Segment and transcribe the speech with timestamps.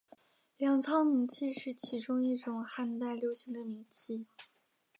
[0.57, 4.25] 粮仓明器是其中一种汉代流行的明器。